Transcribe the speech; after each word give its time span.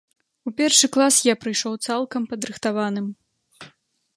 У 0.51 0.53
першы 0.61 0.87
клас 0.95 1.15
я 1.27 1.35
прыйшоў 1.43 1.73
цалкам 1.91 2.25
падрыхтаваным. 2.33 3.05